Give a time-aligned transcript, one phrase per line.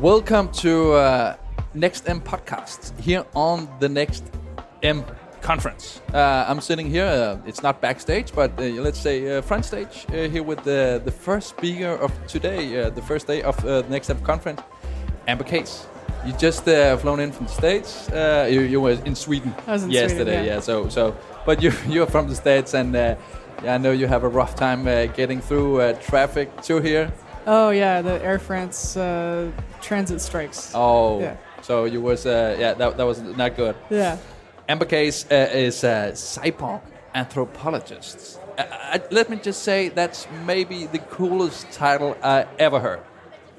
[0.00, 1.36] Welcome to uh,
[1.74, 4.30] Next M podcast here on the Next
[4.84, 5.04] M
[5.40, 6.00] conference.
[6.14, 7.04] Uh, I'm sitting here.
[7.04, 11.02] Uh, it's not backstage, but uh, let's say uh, front stage uh, here with the
[11.04, 14.60] the first speaker of today, uh, the first day of uh, the Next M conference,
[15.26, 15.88] Amber Case.
[16.24, 16.62] You just
[17.00, 18.08] flown in from the states.
[18.54, 20.54] you, you were in Sweden in yesterday, Sweden, yeah.
[20.54, 20.60] yeah.
[20.60, 23.16] So so, but you you're from the states, and yeah,
[23.64, 24.84] I know you have a rough time
[25.14, 27.12] getting through traffic to here.
[27.50, 30.72] Oh yeah, the Air France uh, transit strikes.
[30.74, 31.36] Oh, yeah.
[31.62, 33.74] So you was uh, yeah that, that was not good.
[33.88, 34.18] Yeah.
[34.68, 36.82] Amber Case uh, is a cyborg
[37.14, 38.38] anthropologist.
[38.58, 43.00] Uh, let me just say that's maybe the coolest title I ever heard.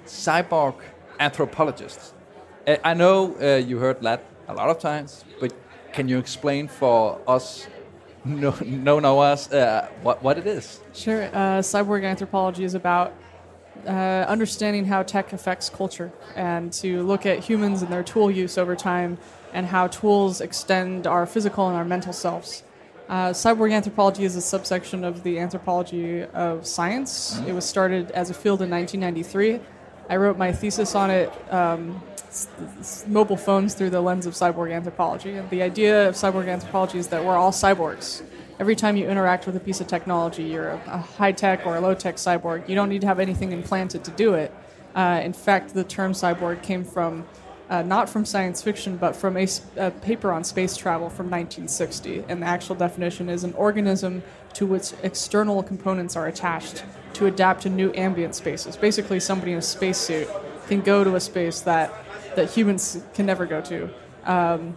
[0.05, 0.75] Cyborg
[1.19, 2.13] anthropologist.
[2.67, 5.51] Uh, I know uh, you heard that a lot of times, but
[5.93, 7.67] can you explain for us
[8.23, 10.79] no no no us uh, what what it is?
[10.93, 11.23] Sure.
[11.23, 13.13] Uh, cyborg anthropology is about
[13.85, 18.57] uh, understanding how tech affects culture and to look at humans and their tool use
[18.57, 19.17] over time
[19.53, 22.63] and how tools extend our physical and our mental selves.
[23.07, 27.35] Uh, cyborg anthropology is a subsection of the anthropology of science.
[27.35, 27.49] Mm-hmm.
[27.49, 29.59] It was started as a field in 1993.
[30.09, 32.01] I wrote my thesis on it, um,
[33.07, 35.35] mobile phones through the lens of cyborg anthropology.
[35.35, 38.21] And the idea of cyborg anthropology is that we're all cyborgs
[38.59, 41.81] every time you interact with a piece of technology, you're a, high tech or a
[41.81, 42.67] low tech cyborg.
[42.67, 44.53] You don't need to have anything implanted to do it.
[44.93, 47.25] Uh, in fact, the term cyborg came from
[47.69, 52.25] uh, not from science fiction, but from a, a, paper on space travel from 1960.
[52.27, 57.61] And the actual definition is an organism to which external components are attached to adapt
[57.61, 58.75] to new ambient spaces.
[58.75, 60.27] Basically, somebody in a spacesuit
[60.67, 61.93] can go to a space that,
[62.35, 63.89] that humans can never go to.
[64.25, 64.75] Um,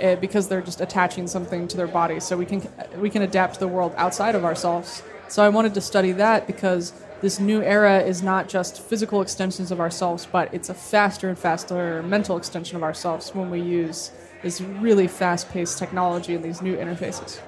[0.00, 2.20] uh, because they're just attaching something to their body.
[2.20, 2.62] So we can
[2.98, 5.02] we can adapt to the world outside of ourselves.
[5.28, 9.70] So I wanted to study that because this new era is not just physical extensions
[9.72, 14.10] of ourselves, but it's a faster and faster mental extension of ourselves when we use
[14.42, 17.40] this really fast-paced technology and these new interfaces.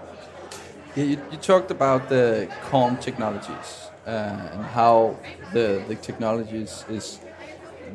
[0.96, 4.10] Yeah, you, you talked about the calm technologies uh,
[4.52, 5.16] and how
[5.52, 7.20] the the technologies is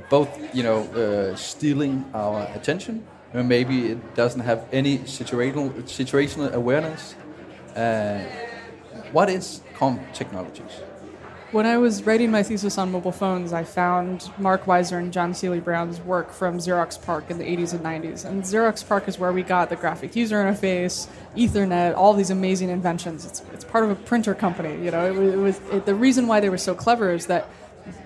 [0.09, 3.03] both you know uh, stealing our attention
[3.41, 7.15] maybe it doesn't have any situational situational awareness.
[7.75, 8.23] Uh,
[9.11, 10.81] what is calm technologies?
[11.51, 15.35] When I was writing my thesis on mobile phones, I found Mark Weiser and John
[15.35, 18.25] Seely Brown's work from Xerox PARC in the 80s and 90s.
[18.25, 22.69] And Xerox PARC is where we got the graphic user interface, Ethernet, all these amazing
[22.69, 23.23] inventions.
[23.23, 24.83] It's, it's part of a printer company.
[24.83, 27.47] You know, it it was it, the reason why they were so clever is that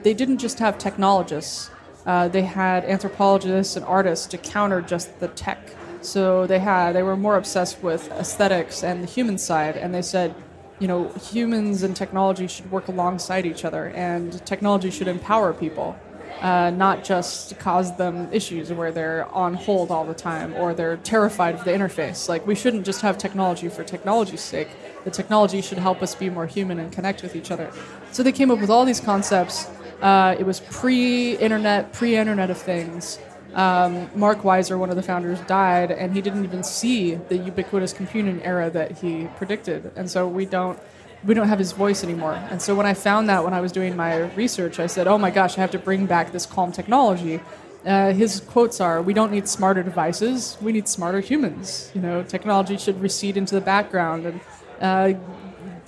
[0.04, 1.70] they didn't just have technologists
[2.08, 5.60] uh, they had anthropologists and artists to counter just the tech.
[6.02, 10.02] So they had they were more obsessed with aesthetics and the human side, and they
[10.02, 10.34] said,
[10.80, 16.00] you know, humans and technology should work alongside each other, and technology should empower people,
[16.42, 20.98] uh, not just cause them issues where they're on hold all the time or they're
[20.98, 22.30] terrified of the interface.
[22.30, 24.70] Like we shouldn't just have technology for technology's sake.
[25.04, 27.70] The technology should help us be more human and connect with each other.
[28.12, 29.68] So they came up with all these concepts
[30.02, 33.20] uh, it was pre-internet, pre-internet of things.
[33.54, 37.94] Um, Mark Weiser, one of the founders, died, and he didn't even see the ubiquitous
[37.94, 39.92] computing era that he predicted.
[39.96, 40.80] And so we don't
[41.24, 42.34] we don't have his voice anymore.
[42.52, 45.18] And so when I found that when I was doing my research, I said, "Oh
[45.18, 47.42] my gosh, I have to bring back this calm technology."
[47.86, 50.58] Uh, his quotes are, "We don't need smarter devices.
[50.62, 51.90] We need smarter humans.
[51.96, 54.42] You know, technology should recede into the background and
[54.80, 55.14] uh,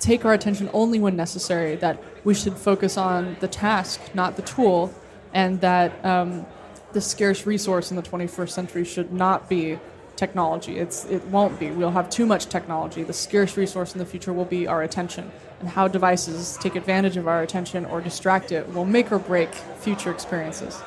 [0.00, 4.42] take our attention only when necessary, that we should focus on the task, not the
[4.42, 4.92] tool,
[5.32, 6.46] and that um,
[6.92, 9.78] the scarce resource in the 21st century should not be
[10.16, 10.78] technology.
[10.78, 11.70] It's, it won't be.
[11.70, 13.02] We'll have too much technology.
[13.02, 15.30] The scarce resource in the future will be our attention.
[15.60, 19.54] And how devices take advantage of our attention or distract it will make or break
[19.54, 20.82] future experiences.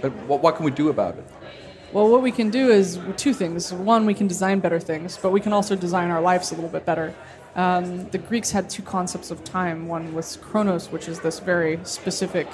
[0.00, 1.24] But what, what can we do about it?
[1.92, 3.72] Well, what we can do is two things.
[3.72, 6.70] One, we can design better things, but we can also design our lives a little
[6.70, 7.14] bit better.
[7.54, 9.86] Um, the Greeks had two concepts of time.
[9.86, 12.48] One was chronos, which is this very specific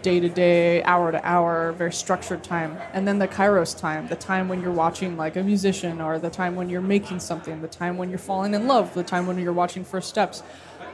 [0.00, 2.78] day to day, hour to hour, very structured time.
[2.92, 6.30] And then the kairos time, the time when you're watching like a musician, or the
[6.30, 9.38] time when you're making something, the time when you're falling in love, the time when
[9.38, 10.42] you're watching first steps.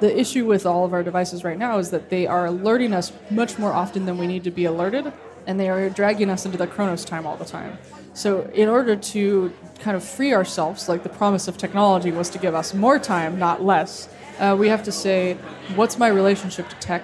[0.00, 3.12] The issue with all of our devices right now is that they are alerting us
[3.30, 5.12] much more often than we need to be alerted,
[5.46, 7.78] and they are dragging us into the chronos time all the time.
[8.14, 12.38] So, in order to kind of free ourselves, like the promise of technology was to
[12.38, 15.34] give us more time, not less, uh, we have to say,
[15.74, 17.02] what's my relationship to tech?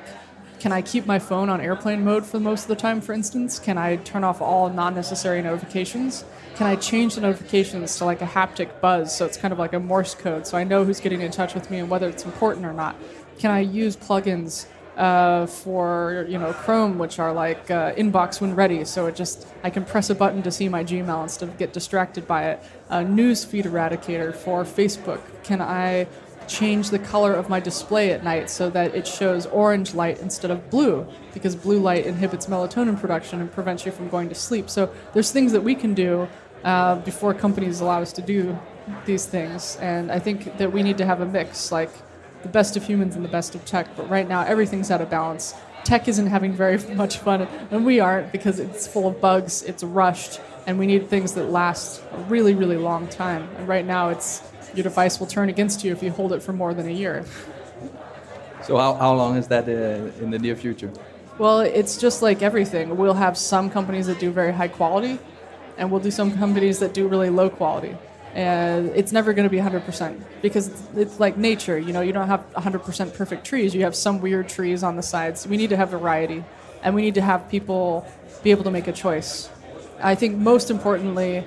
[0.61, 3.59] Can I keep my phone on airplane mode for most of the time, for instance?
[3.59, 6.25] Can I turn off all non necessary notifications?
[6.57, 9.73] Can I change the notifications to like a haptic buzz so it's kind of like
[9.73, 12.25] a Morse code so I know who's getting in touch with me and whether it's
[12.25, 12.97] important or not?
[13.39, 14.67] Can I use plugins
[14.99, 18.85] uh, for you know Chrome, which are like uh, inbox when ready.
[18.85, 21.73] So it just I can press a button to see my Gmail instead of get
[21.73, 22.63] distracted by it.
[22.91, 25.21] A news feed eradicator for Facebook.
[25.45, 26.09] Can I
[26.49, 30.51] change the color of my display at night so that it shows orange light instead
[30.51, 34.71] of blue because blue light inhibits melatonin production and prevents you from going to sleep.
[34.71, 36.27] So there's things that we can do
[36.65, 38.59] uh, before companies allow us to do
[39.05, 41.91] these things, and I think that we need to have a mix, like
[42.43, 43.97] the best of humans and the best of tech.
[43.97, 45.55] But right now, everything's out of balance.
[45.85, 49.83] Tech isn't having very much fun, and we aren't because it's full of bugs, it's
[49.83, 53.49] rushed, and we need things that last a really, really long time.
[53.57, 54.43] And right now, it's
[54.75, 57.25] your device will turn against you if you hold it for more than a year.
[58.63, 60.93] So how, how long is that uh, in the near future?
[61.39, 62.97] Well, it's just like everything.
[62.97, 65.19] We'll have some companies that do very high quality,
[65.77, 67.97] and we'll do some companies that do really low quality.
[68.35, 71.79] And it's never going to be 100% because it's, like nature.
[71.79, 73.75] You know, you don't have 100% perfect trees.
[73.75, 75.47] You have some weird trees on the sides.
[75.47, 76.45] We need to have variety,
[76.83, 78.07] and we need to have people
[78.43, 79.51] be able to make a choice.
[80.01, 81.47] I think most importantly,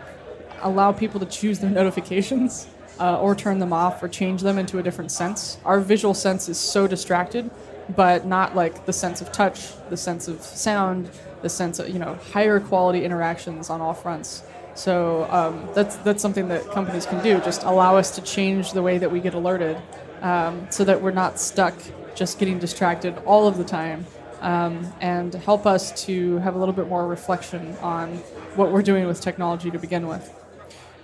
[0.61, 2.67] allow people to choose their notifications
[2.99, 5.57] uh, or turn them off or change them into a different sense.
[5.65, 7.49] Our visual sense is so distracted,
[7.95, 11.09] but not like the sense of touch, the sense of sound,
[11.41, 14.43] the sense of you know higher quality interactions on all fronts.
[14.73, 17.39] So um, that's that's something that companies can do.
[17.39, 19.77] Just allow us to change the way that we get alerted,
[20.21, 21.75] um, so that we're not stuck
[22.15, 24.05] just getting distracted all of the time,
[24.41, 28.17] um, and help us to have a little bit more reflection on
[28.55, 30.33] what we're doing with technology to begin with.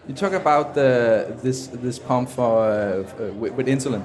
[0.08, 4.04] You talk about the, this this pump for uh, with, with, insulin.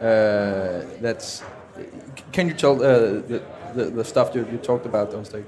[0.00, 1.42] Uh, that's
[2.32, 2.98] can you tell uh,
[3.30, 3.42] the,
[3.74, 5.46] the, the stuff you, you talked about on stage?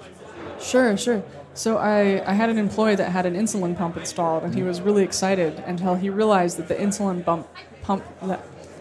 [0.60, 1.22] Sure, sure.
[1.54, 4.80] So I, I had an employee that had an insulin pump installed, and he was
[4.80, 7.48] really excited until he realized that the insulin bump
[7.82, 8.04] pump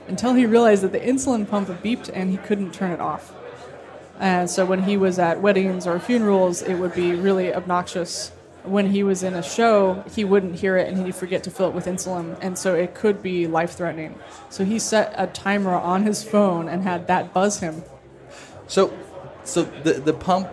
[0.07, 3.33] until he realized that the insulin pump beeped and he couldn't turn it off.
[4.19, 8.31] And so when he was at weddings or funerals, it would be really obnoxious
[8.63, 11.67] when he was in a show, he wouldn't hear it and he'd forget to fill
[11.67, 14.17] it with insulin, and so it could be life threatening.
[14.49, 17.83] So he set a timer on his phone and had that buzz him.
[18.67, 18.97] So,
[19.43, 20.49] so the the pump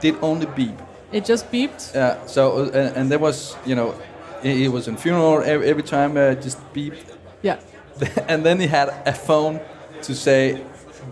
[0.00, 0.78] did only beep.
[1.14, 1.94] It just beeped.
[1.94, 2.06] Yeah.
[2.06, 3.94] Uh, so and, and, there was you know,
[4.42, 7.06] he was in funeral every, every time uh, just beeped.
[7.40, 7.60] Yeah.
[8.28, 9.60] and then he had a phone
[10.02, 10.60] to say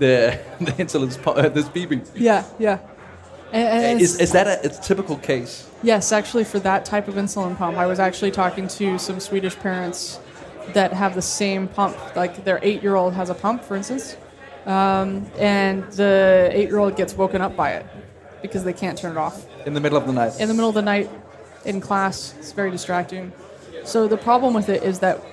[0.00, 2.02] the the insulin's uh, this beeping.
[2.16, 2.80] Yeah, yeah.
[3.52, 5.68] And, is, is that a, a, typical case?
[5.84, 9.56] Yes, actually, for that type of insulin pump, I was actually talking to some Swedish
[9.56, 10.18] parents
[10.72, 11.96] that have the same pump.
[12.16, 14.16] Like their eight year old has a pump, for instance,
[14.66, 17.86] um, and the eight year old gets woken up by it
[18.42, 19.46] because they can't turn it off.
[19.66, 20.38] In the middle of the night?
[20.40, 21.08] In the middle of the night,
[21.64, 22.34] in class.
[22.38, 23.32] It's very distracting.
[23.84, 25.24] So the problem with it is that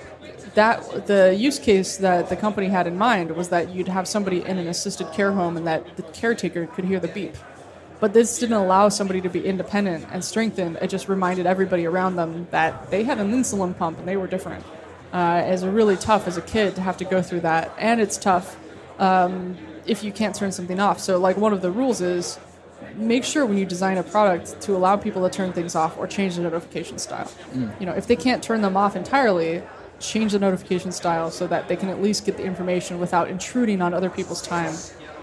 [0.54, 4.40] that the use case that the company had in mind was that you'd have somebody
[4.44, 7.36] in an assisted care home and that the caretaker could hear the beep
[8.00, 10.78] but this didn't allow somebody to be independent and strengthened.
[10.80, 14.26] It just reminded everybody around them that they had an insulin pump and they were
[14.26, 14.64] different.
[15.12, 18.16] Uh, it's really tough as a kid to have to go through that, and it's
[18.16, 18.56] tough
[18.98, 21.00] um, if you can't turn something off.
[21.00, 22.38] So, like one of the rules is
[22.96, 26.06] make sure when you design a product to allow people to turn things off or
[26.06, 27.30] change the notification style.
[27.52, 27.80] Mm.
[27.80, 29.62] You know, if they can't turn them off entirely,
[29.98, 33.82] change the notification style so that they can at least get the information without intruding
[33.82, 34.74] on other people's time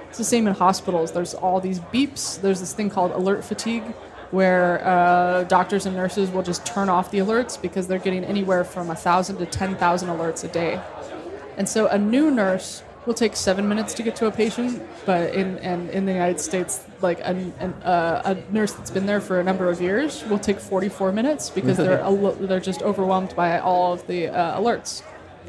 [0.10, 1.12] it's the same in hospitals.
[1.12, 2.42] There's all these beeps.
[2.42, 3.84] There's this thing called alert fatigue,
[4.32, 8.64] where uh, doctors and nurses will just turn off the alerts because they're getting anywhere
[8.64, 10.82] from 1,000 to 10,000 alerts a day.
[11.58, 15.34] And so a new nurse will take seven minutes to get to a patient, but
[15.34, 17.34] in and in the United States, like a,
[17.84, 21.50] uh, a nurse that's been there for a number of years will take 44 minutes
[21.50, 22.04] because they're
[22.48, 25.04] they're just overwhelmed by all of the uh, alerts.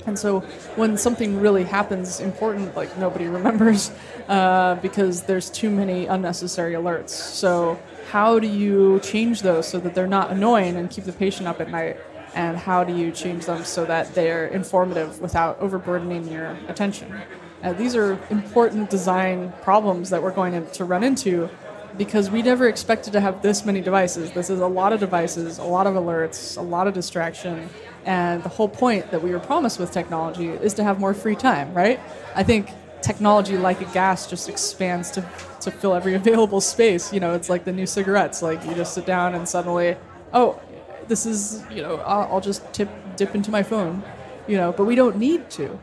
[0.06, 0.40] And so
[0.76, 3.90] when something really happens important, like nobody remembers
[4.28, 7.10] uh, because there's too many unnecessary alerts.
[7.10, 7.76] So
[8.10, 11.60] how do you change those so that they're not annoying and keep the patient up
[11.60, 11.96] at night?
[12.34, 17.20] And how do you change them so that they're informative without overburdening your attention?
[17.62, 21.48] Uh, these are important design problems that we're going to run into
[21.96, 24.30] because we never expected to have this many devices.
[24.30, 27.68] This is a lot of devices, a lot of alerts, a lot of distraction.
[28.04, 31.34] And the whole point that we were promised with technology is to have more free
[31.34, 31.98] time, right?
[32.36, 32.70] I think
[33.02, 35.28] technology, like a gas, just expands to,
[35.62, 37.12] to fill every available space.
[37.12, 38.42] You know, it's like the new cigarettes.
[38.42, 39.96] Like you just sit down and suddenly,
[40.32, 40.60] oh,
[41.08, 44.04] this is, you know, I'll, I'll just tip, dip into my phone,
[44.46, 45.78] you know, but we don't need to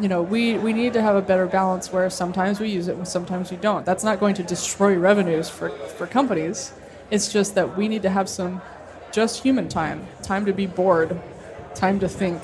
[0.00, 2.96] you know, we, we need to have a better balance where sometimes we use it
[2.96, 3.84] and sometimes we don't.
[3.84, 6.72] That's not going to destroy revenues for, for companies.
[7.10, 8.62] It's just that we need to have some
[9.10, 11.20] just human time, time to be bored,
[11.74, 12.40] time to think,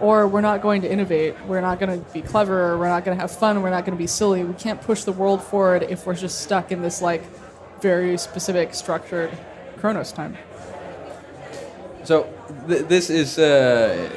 [0.00, 1.36] or we're not going to innovate.
[1.46, 2.76] We're not going to be clever.
[2.78, 3.62] We're not going to have fun.
[3.62, 4.42] We're not going to be silly.
[4.42, 7.22] We can't push the world forward if we're just stuck in this like
[7.80, 9.30] very specific structured
[9.76, 10.36] Chronos time.
[12.04, 12.32] So
[12.66, 14.10] th- this is uh,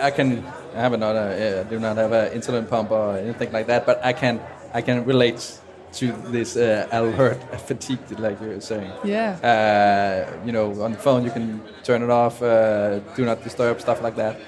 [0.00, 0.44] I can
[0.74, 4.04] I have another uh, do not have an insulin pump or anything like that, but
[4.04, 4.40] I can
[4.72, 5.58] I can relate
[5.94, 8.90] to this uh, alert fatigue, like you were saying.
[9.04, 9.36] Yeah.
[9.42, 13.80] Uh, you know, on the phone you can turn it off, uh, do not disturb,
[13.80, 14.40] stuff like that.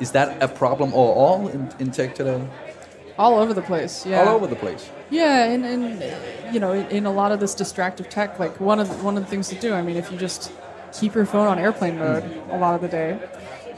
[0.00, 2.44] Is that a problem or all in, in tech today?
[3.18, 4.06] All over the place.
[4.06, 4.22] Yeah.
[4.22, 4.90] All over the place.
[5.10, 8.78] Yeah, and, and you know, in, in a lot of this distractive tech, like one
[8.78, 9.74] of the, one of the things to do.
[9.74, 10.52] I mean, if you just
[10.92, 13.18] keep your phone on airplane mode a lot of the day,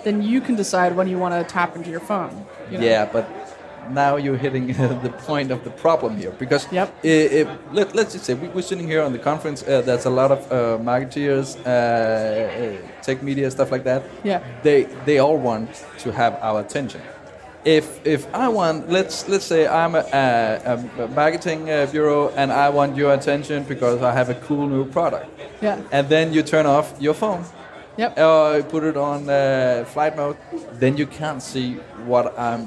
[0.05, 2.47] then you can decide when you want to tap into your phone.
[2.71, 2.85] you know?
[2.85, 3.25] Yeah, but
[3.91, 4.67] now you're hitting
[5.03, 6.95] the point of the problem here because Yep.
[7.03, 9.63] if, let, let's just say we, we're sitting here on the conference.
[9.63, 14.03] Uh, there's a lot of uh, marketeers, uh, uh, tech media, stuff like that.
[14.25, 14.43] Yeah.
[14.63, 17.01] They they all want to have our attention.
[17.65, 22.51] If if I want, let's let's say I'm a, a, a marketing uh, bureau and
[22.53, 25.27] I want your attention because I have a cool new product,
[25.61, 25.79] Yeah.
[25.93, 27.45] and then you turn off your phone
[28.01, 28.19] Yep.
[28.19, 30.39] or put it on uh, flight mode,
[30.73, 31.75] then you can't see
[32.07, 32.67] what I'm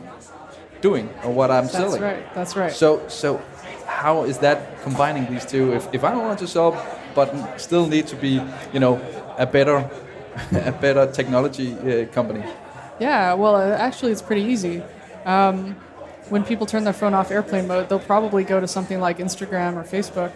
[0.82, 2.02] doing or what I'm That's selling.
[2.04, 2.34] right.
[2.36, 2.72] That's right.
[2.72, 3.42] So, so
[3.88, 5.74] how is that combining these two?
[5.74, 6.72] If, if I don't want to sell,
[7.16, 8.42] but still need to be,
[8.74, 9.02] you know,
[9.40, 9.90] a better,
[10.52, 12.44] a better technology uh, company.
[13.00, 14.84] Yeah, well, uh, actually, it's pretty easy.
[15.26, 15.76] Um,
[16.30, 19.78] when people turn their phone off airplane mode, they'll probably go to something like Instagram
[19.78, 20.32] or Facebook.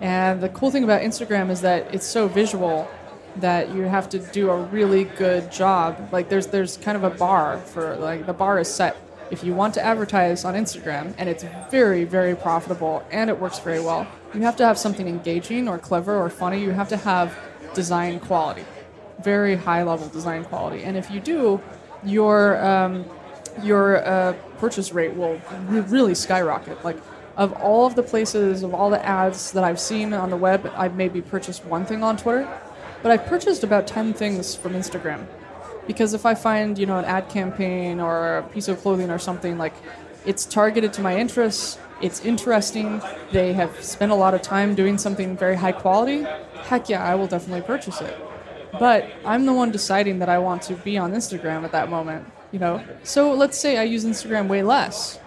[0.00, 2.88] And the cool thing about Instagram is that it's so visual
[3.40, 6.08] that you have to do a really good job.
[6.12, 8.96] Like there's there's kind of a bar for like the bar is set.
[9.30, 13.58] If you want to advertise on Instagram and it's very very profitable and it works
[13.58, 16.60] very well, you have to have something engaging or clever or funny.
[16.62, 17.36] You have to have
[17.74, 18.64] design quality
[19.20, 20.84] very high level design quality.
[20.84, 21.60] And if you do,
[22.04, 23.04] your um,
[23.62, 26.84] your uh, purchase rate will re- really skyrocket.
[26.84, 26.96] Like
[27.36, 30.70] of all of the places, of all the ads that I've seen on the web,
[30.76, 32.48] I've maybe purchased one thing on Twitter,
[33.02, 35.26] but I've purchased about ten things from Instagram.
[35.86, 39.18] Because if I find you know an ad campaign or a piece of clothing or
[39.18, 39.74] something like
[40.26, 43.00] it's targeted to my interests, it's interesting,
[43.32, 46.26] they have spent a lot of time doing something very high quality,
[46.64, 48.16] heck yeah, I will definitely purchase it
[48.72, 52.30] but I'm the one deciding that I want to be on Instagram at that moment,
[52.52, 52.82] you know.
[53.02, 55.20] So let's say I use Instagram way less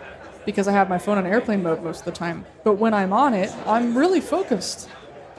[0.45, 2.45] because I have my phone on airplane mode most of the time.
[2.63, 4.89] But when I'm on it, I'm really focused.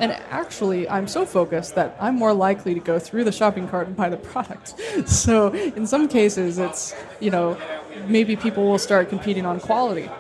[0.03, 3.87] And actually, I'm so focused that I'm more likely to go through the shopping cart
[3.87, 4.75] and buy the product.
[5.07, 7.57] So in some cases, it's, you know,
[8.09, 10.11] maybe people will start competing on quality.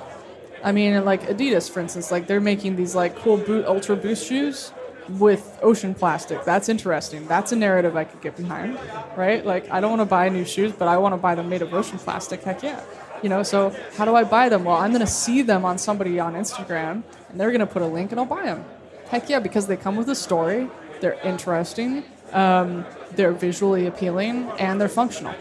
[0.62, 4.27] I mean, like Adidas, for instance, like they're making these like cool boot ultra boost
[4.27, 4.73] shoes
[5.09, 6.45] with ocean plastic.
[6.45, 7.27] That's interesting.
[7.27, 8.79] That's a narrative I could get behind,
[9.17, 9.45] right?
[9.45, 11.62] Like I don't want to buy new shoes, but I want to buy them made
[11.62, 12.45] of ocean plastic.
[12.45, 12.85] Heck yeah.
[13.23, 14.62] You know, so how do I buy them?
[14.62, 17.83] Well, I'm going to see them on somebody on Instagram, and they're going to put
[17.83, 18.65] a link, and I'll buy them.
[19.12, 20.71] Heck yeah, because they come with a story.
[21.02, 22.02] They're interesting.
[22.33, 25.35] Um, they're visually appealing, and they're functional.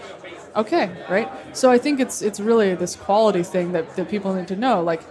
[0.58, 1.30] Okay, right?
[1.56, 4.84] So I think it's it's really this quality thing that, that people need to know.
[4.84, 5.01] Like,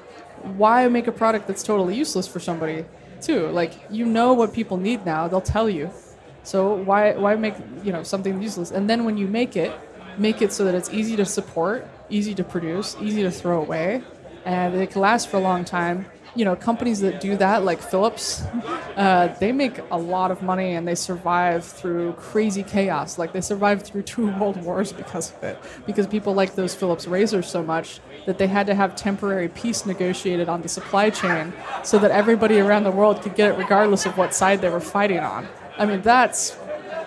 [0.60, 2.84] why make a product that's totally useless for somebody,
[3.22, 3.48] too?
[3.48, 5.26] Like, you know what people need now.
[5.26, 5.88] They'll tell you.
[6.42, 8.70] So why why make you know something useless?
[8.72, 9.72] And then when you make it,
[10.18, 14.02] make it so that it's easy to support, easy to produce, easy to throw away,
[14.44, 16.04] and it can last for a long time.
[16.36, 18.44] You know, companies that do that, like Philips,
[18.96, 23.18] uh, they make a lot of money and they survive through crazy chaos.
[23.18, 27.06] Like they survived through two world wars because of it, because people like those Philips
[27.06, 31.52] razors so much that they had to have temporary peace negotiated on the supply chain
[31.82, 34.80] so that everybody around the world could get it regardless of what side they were
[34.80, 35.48] fighting on.
[35.78, 36.56] I mean, that's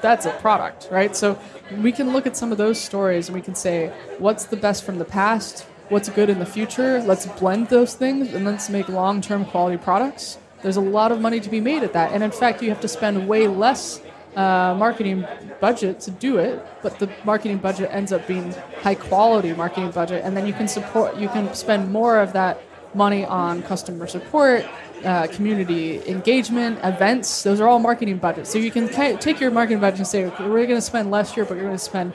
[0.02, 1.16] that's a product, right?
[1.16, 1.40] So
[1.78, 3.88] we can look at some of those stories and we can say,
[4.20, 5.66] what's the best from the past?
[5.90, 7.02] What's good in the future?
[7.02, 10.38] Let's blend those things and let's make long term quality products.
[10.62, 12.14] There's a lot of money to be made at that.
[12.14, 14.00] And in fact, you have to spend way less
[14.36, 15.26] uh, marketing
[15.60, 20.24] budget to do it, but the marketing budget ends up being high quality marketing budget.
[20.24, 22.62] And then you can support, you can spend more of that
[22.96, 24.66] money on customer support,
[25.04, 27.44] uh, community engagement, events.
[27.44, 28.50] Those are all marketing budgets.
[28.50, 31.34] So you can take your marketing budget and say, okay, we're going to spend less
[31.34, 32.14] here, but you're going to spend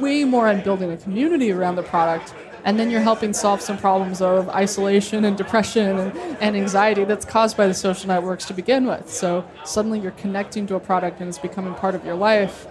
[0.00, 2.34] way more on building a community around the product.
[2.64, 7.24] And then you're helping solve some problems of isolation and depression and, and anxiety that's
[7.24, 9.10] caused by the social networks to begin with.
[9.10, 12.66] So suddenly you're connecting to a product and it's becoming part of your life.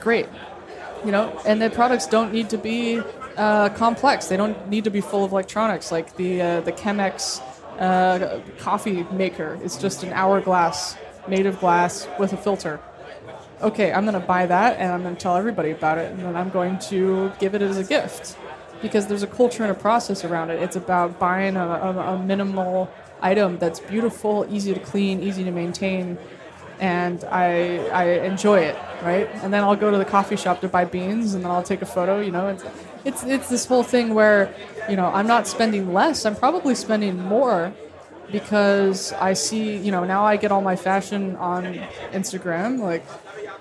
[0.00, 0.26] Great.
[1.04, 3.00] You know, and the products don't need to be
[3.36, 4.26] uh, complex.
[4.26, 5.92] They don't need to be full of electronics.
[5.92, 7.40] Like the uh, the Chemex
[7.78, 10.96] uh, coffee maker is just an hourglass
[11.28, 12.80] made of glass with a filter.
[13.62, 16.20] okay, I'm going to buy that and I'm going to tell everybody about it and
[16.20, 18.36] then I'm going to give it as a gift
[18.82, 20.60] because there's a culture and a process around it.
[20.62, 25.50] It's about buying a, a, a minimal item that's beautiful, easy to clean, easy to
[25.50, 26.18] maintain,
[26.80, 29.28] and I, I enjoy it, right?
[29.42, 31.82] And then I'll go to the coffee shop to buy beans, and then I'll take
[31.82, 32.20] a photo.
[32.20, 32.64] You know, it's
[33.04, 34.52] it's it's this whole thing where,
[34.90, 36.26] you know, I'm not spending less.
[36.26, 37.72] I'm probably spending more
[38.32, 41.64] because I see, you know, now I get all my fashion on
[42.12, 43.04] Instagram, like,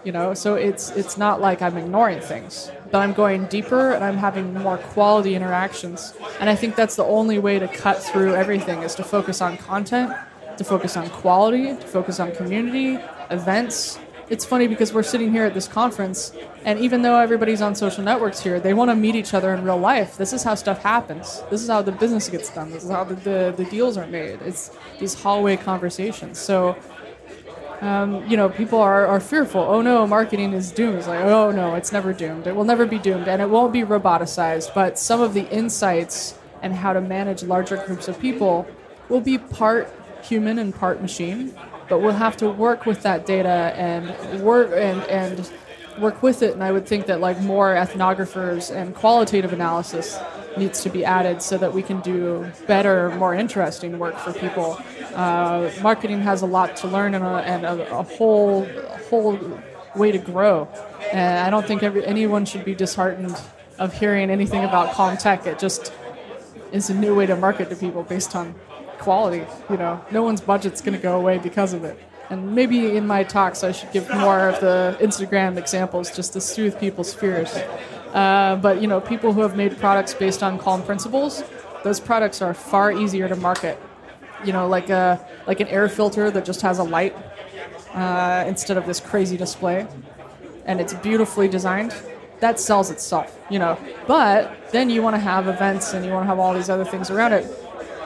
[0.03, 4.03] you know, so it's it's not like I'm ignoring things, but I'm going deeper and
[4.03, 6.13] I'm having more quality interactions.
[6.39, 9.57] And I think that's the only way to cut through everything is to focus on
[9.57, 10.13] content
[10.57, 13.99] to focus on quality, to focus on community, events.
[14.29, 18.03] It's funny because we're sitting here at this conference, and even though everybody's on social
[18.03, 20.17] networks here, they want to meet each other in real life.
[20.17, 21.43] This is how stuff happens.
[21.49, 22.71] This is how the business gets done.
[22.71, 24.39] This is how the, the, the deals are made.
[24.43, 26.39] It's these hallway conversations.
[26.39, 26.77] So,
[27.81, 29.61] um, you know, people are, are fearful.
[29.61, 30.99] Oh no, marketing is doomed.
[30.99, 32.45] It's like, oh no, it's never doomed.
[32.45, 34.73] It will never be doomed, and it won't be roboticized.
[34.75, 38.67] But some of the insights and how to manage larger groups of people
[39.09, 39.91] will be part
[40.23, 41.57] human and part machine,
[41.89, 45.51] but we'll have to work with that data and work and and
[45.99, 46.53] work with it.
[46.53, 50.19] And I would think that like more ethnographers and qualitative analysis
[50.57, 54.79] needs to be added so that we can do better, more interesting work for people.
[55.13, 59.39] Uh, marketing has a lot to learn and a, and a, a whole a whole
[59.95, 60.67] way to grow.
[61.11, 63.35] And I don't think every, anyone should be disheartened
[63.77, 65.45] of hearing anything about calm tech.
[65.45, 65.93] It just
[66.71, 68.55] is a new way to market to people based on
[68.99, 69.45] quality.
[69.69, 71.99] You know, no one's budget's going to go away because of it.
[72.29, 76.41] And maybe in my talks, I should give more of the Instagram examples just to
[76.41, 77.53] soothe people's fears.
[78.13, 81.43] Uh, but you know, people who have made products based on Calm principles,
[81.83, 83.79] those products are far easier to market.
[84.43, 87.15] You know, like a like an air filter that just has a light
[87.93, 89.87] uh, instead of this crazy display,
[90.65, 91.93] and it's beautifully designed.
[92.39, 93.77] That sells itself, you know.
[94.07, 96.85] But then you want to have events and you want to have all these other
[96.85, 97.45] things around it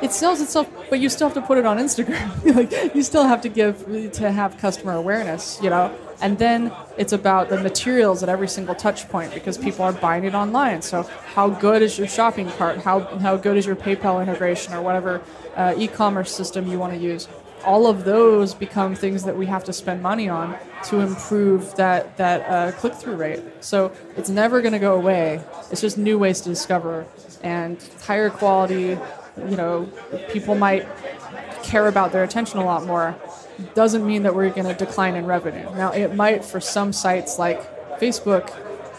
[0.01, 2.55] it sells itself, but you still have to put it on Instagram.
[2.55, 5.95] like you still have to give to have customer awareness, you know.
[6.21, 10.23] And then it's about the materials at every single touch point because people are buying
[10.23, 10.81] it online.
[10.81, 12.79] So how good is your shopping cart?
[12.79, 15.21] How how good is your PayPal integration or whatever
[15.55, 17.27] uh, e-commerce system you want to use?
[17.65, 22.15] All of those become things that we have to spend money on to improve that
[22.17, 23.41] that uh, click through rate.
[23.59, 25.41] So it's never going to go away.
[25.71, 27.05] It's just new ways to discover
[27.43, 28.97] and higher quality
[29.37, 29.89] you know,
[30.29, 30.87] people might
[31.63, 33.15] care about their attention a lot more,
[33.73, 35.63] doesn't mean that we're going to decline in revenue.
[35.75, 38.53] Now, it might for some sites like Facebook,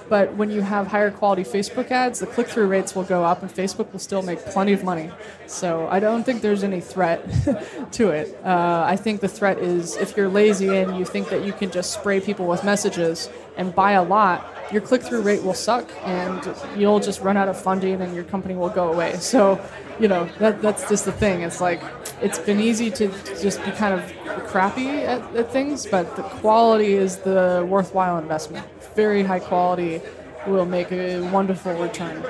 [0.09, 3.43] but when you have higher quality Facebook ads, the click through rates will go up
[3.43, 5.11] and Facebook will still make plenty of money.
[5.47, 7.25] So I don't think there's any threat
[7.93, 8.39] to it.
[8.45, 11.71] Uh, I think the threat is if you're lazy and you think that you can
[11.71, 15.89] just spray people with messages and buy a lot, your click through rate will suck
[16.05, 19.17] and you'll just run out of funding and your company will go away.
[19.21, 19.61] So,
[19.99, 21.43] you know, that, that's just the thing.
[21.43, 21.83] It's like,
[22.21, 23.09] it's been easy to
[23.41, 24.03] just be kind of
[24.47, 28.67] crappy at, at things, but the quality is the worthwhile investment.
[28.95, 30.01] Very high quality
[30.47, 32.23] will make a wonderful return.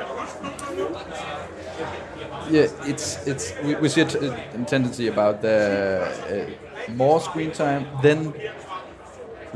[2.51, 6.49] Yeah, it's it's we, we see a, t- a tendency about the
[6.89, 8.33] uh, more screen time, then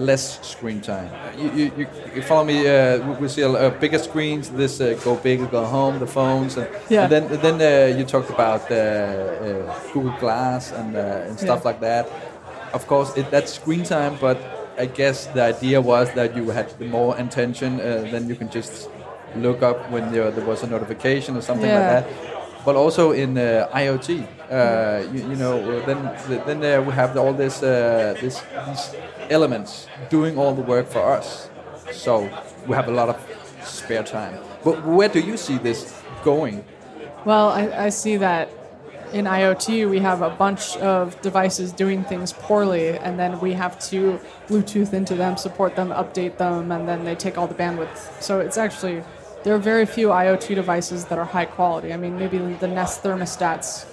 [0.01, 1.11] less screen time.
[1.39, 2.67] You, you, you follow me.
[2.67, 4.51] Uh, we see a, a bigger screens.
[4.51, 5.99] This uh, go big, go home.
[5.99, 7.03] The phones, and, yeah.
[7.05, 11.61] and then then uh, you talked about uh, uh, Google Glass and uh, and stuff
[11.61, 11.71] yeah.
[11.71, 12.09] like that.
[12.73, 14.39] Of course, it, that's screen time, but
[14.79, 17.79] I guess the idea was that you had more intention.
[18.13, 18.89] then you can just
[19.37, 21.79] look up when there, there was a notification or something yeah.
[21.79, 22.30] like that
[22.65, 24.27] but also in uh, IoT.
[24.51, 26.03] Uh, you, you, know, then
[26.47, 28.95] then uh, we have all this, this these
[29.31, 31.49] elements doing all the work for us.
[31.93, 32.29] So
[32.67, 33.17] we have a lot of
[33.65, 34.39] spare time.
[34.65, 35.95] But where do you see this
[36.25, 36.65] going?
[37.25, 38.49] Well, I, I see that
[39.13, 43.79] in IoT we have a bunch of devices doing things poorly, and then we have
[43.91, 48.23] to Bluetooth into them, support them, update them, and then they take all the bandwidth.
[48.23, 49.03] So it's actually
[49.43, 51.93] there are very few IoT devices that are high quality.
[51.93, 53.87] I mean, maybe the Nest thermostat's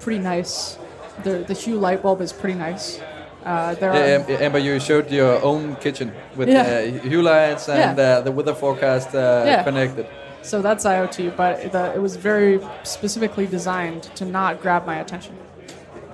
[0.00, 0.78] pretty nice.
[1.24, 3.00] The the Hue light bulb is pretty nice.
[3.44, 6.62] Uh, there yeah, are, Amber, you showed your own kitchen with yeah.
[6.62, 8.04] uh, Hue lights and yeah.
[8.04, 9.62] uh, the weather forecast uh, yeah.
[9.62, 10.06] connected.
[10.42, 15.36] So that's IoT, but the, it was very specifically designed to not grab my attention.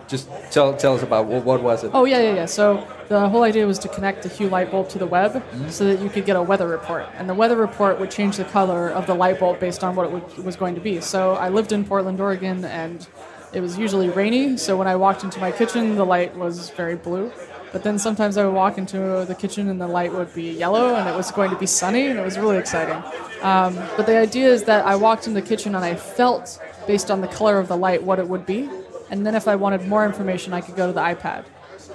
[0.09, 1.91] Just tell, tell us about what, what was it?
[1.95, 2.47] Oh yeah, yeah, yeah.
[2.47, 5.69] So the whole idea was to connect the Hue light bulb to the web mm-hmm.
[5.69, 8.45] so that you could get a weather report, and the weather report would change the
[8.45, 11.01] color of the light bulb based on what it would, was going to be.
[11.01, 13.07] So I lived in Portland, Oregon, and
[13.53, 16.97] it was usually rainy, so when I walked into my kitchen, the light was very
[16.97, 17.33] blue.
[17.75, 20.95] But then sometimes I would walk into the kitchen and the light would be yellow
[20.95, 23.03] and it was going to be sunny and it was really exciting.
[23.43, 27.11] Um, but the idea is that I walked in the kitchen and I felt, based
[27.11, 28.71] on the color of the light, what it would be.
[29.15, 31.45] And then if I wanted more information, I could go to the iPad.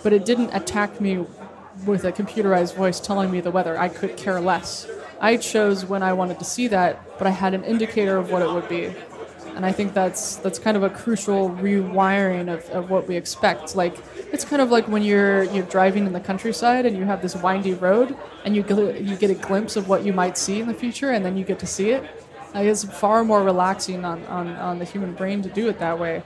[0.03, 1.25] But it didn't attack me
[1.85, 3.77] with a computerized voice telling me the weather.
[3.77, 4.89] I could care less.
[5.19, 8.41] I chose when I wanted to see that, but I had an indicator of what
[8.41, 8.93] it would be.
[9.53, 13.75] And I think that's that's kind of a crucial rewiring of, of what we expect.
[13.75, 13.97] Like
[14.31, 17.35] it's kind of like when you're you're driving in the countryside and you have this
[17.35, 20.69] windy road and you gl- you get a glimpse of what you might see in
[20.69, 22.01] the future and then you get to see it.
[22.53, 25.99] Like it's far more relaxing on, on, on the human brain to do it that
[25.99, 26.23] way.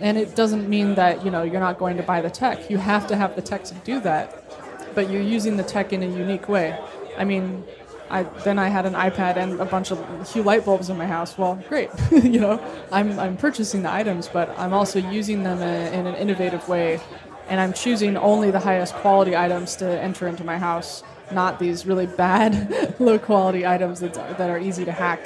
[0.00, 2.70] And it doesn't mean that, you know, you're not going to buy the tech.
[2.70, 4.94] You have to have the tech to do that.
[4.94, 6.78] But you're using the tech in a unique way.
[7.16, 7.64] I mean,
[8.10, 11.06] I, then I had an iPad and a bunch of Hue light bulbs in my
[11.06, 11.36] house.
[11.36, 11.90] Well, great.
[12.10, 16.14] you know, I'm, I'm purchasing the items, but I'm also using them in, in an
[16.14, 17.00] innovative way.
[17.48, 21.86] And I'm choosing only the highest quality items to enter into my house, not these
[21.86, 25.20] really bad, low quality items that, that are easy to hack.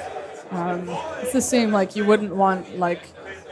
[0.51, 0.85] Um,
[1.21, 3.01] it's the same, like, you wouldn't want, like,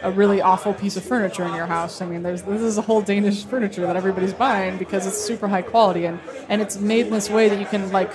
[0.02, 2.02] a really awful piece of furniture in your house.
[2.02, 5.48] I mean, there's this is a whole Danish furniture that everybody's buying because it's super
[5.48, 8.12] high quality and and it's made in this way that you can like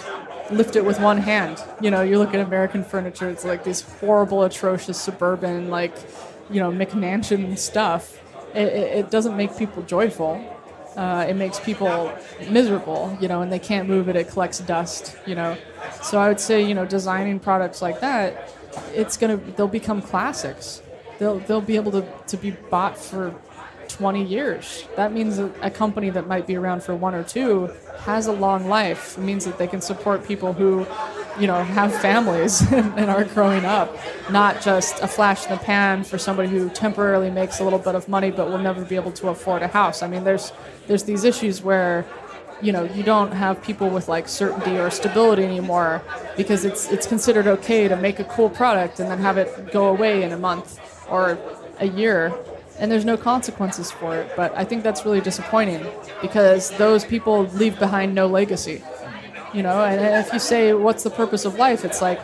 [0.50, 1.62] lift it with one hand.
[1.80, 5.94] You know, you look at American furniture; it's like these horrible, atrocious suburban, like
[6.50, 8.20] you know, McMansion stuff.
[8.54, 10.42] It, it, it doesn't make people joyful.
[10.96, 12.12] Uh, it makes people
[12.50, 14.14] miserable, you know, and they can't move it.
[14.14, 15.56] It collects dust, you know.
[16.02, 18.48] So I would say, you know, designing products like that,
[18.94, 20.82] it's gonna they'll become classics
[21.18, 23.34] they'll they'll be able to, to be bought for
[23.88, 24.86] 20 years.
[24.96, 28.32] That means a, a company that might be around for one or two has a
[28.32, 29.16] long life.
[29.16, 30.86] It means that they can support people who,
[31.38, 33.96] you know, have families and, and are growing up,
[34.30, 37.94] not just a flash in the pan for somebody who temporarily makes a little bit
[37.94, 40.02] of money but will never be able to afford a house.
[40.02, 40.52] I mean, there's
[40.86, 42.04] there's these issues where
[42.62, 46.02] you know you don't have people with like certainty or stability anymore
[46.36, 49.88] because it's it's considered okay to make a cool product and then have it go
[49.88, 51.38] away in a month or
[51.80, 52.32] a year
[52.78, 54.32] and there's no consequences for it.
[54.36, 55.86] But I think that's really disappointing
[56.20, 58.82] because those people leave behind no legacy.
[59.52, 61.84] You know, and if you say, what's the purpose of life?
[61.84, 62.20] It's like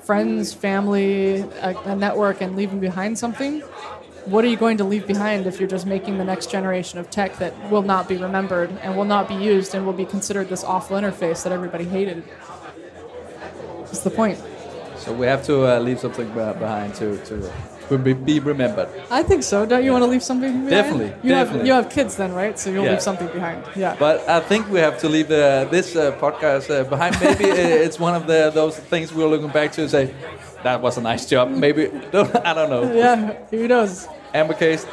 [0.00, 3.60] friends, family, a, a network, and leaving behind something.
[4.24, 7.10] What are you going to leave behind if you're just making the next generation of
[7.10, 10.48] tech that will not be remembered and will not be used and will be considered
[10.48, 12.22] this awful interface that everybody hated?
[13.78, 14.42] What's the point?
[14.96, 17.52] So we have to uh, leave something behind to, to
[17.98, 18.88] be, be remembered.
[19.10, 19.66] I think so.
[19.66, 19.92] Don't you yeah.
[19.92, 20.70] want to leave something behind?
[20.70, 21.12] Definitely.
[21.22, 21.58] You definitely.
[21.58, 22.58] have you have kids then, right?
[22.58, 22.92] So you'll yeah.
[22.92, 23.64] leave something behind.
[23.76, 23.96] Yeah.
[23.98, 27.20] But I think we have to leave uh, this uh, podcast uh, behind.
[27.20, 27.44] Maybe
[27.86, 30.14] it's one of the those things we're looking back to and say
[30.62, 31.50] that was a nice job.
[31.50, 31.86] Maybe
[32.44, 32.92] I don't know.
[32.92, 33.46] Yeah.
[33.50, 34.08] Who knows?
[34.34, 34.86] Amber Case,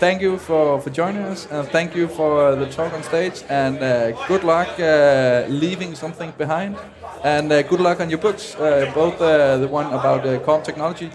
[0.00, 3.78] thank you for, for joining us and thank you for the talk on stage and
[3.78, 6.76] uh, good luck uh, leaving something behind
[7.22, 10.64] and uh, good luck on your books uh, both uh, the one about uh, quantum
[10.64, 11.10] technology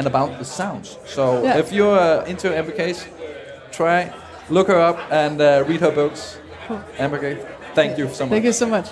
[0.00, 0.96] and about the sounds.
[1.04, 1.58] So yeah.
[1.58, 3.06] if you're uh, into Amber Case,
[3.70, 4.10] try,
[4.48, 6.38] look her up and uh, read her books.
[6.66, 6.82] Cool.
[6.98, 8.30] Amber Case, thank you so much.
[8.30, 8.88] Thank you so much.